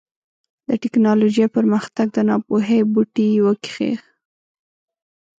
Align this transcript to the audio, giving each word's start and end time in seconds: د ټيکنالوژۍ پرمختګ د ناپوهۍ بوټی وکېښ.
د 0.69 0.69
ټيکنالوژۍ 0.83 1.45
پرمختګ 1.55 2.05
د 2.15 2.17
ناپوهۍ 2.29 2.79
بوټی 2.93 3.29
وکېښ. 3.45 3.99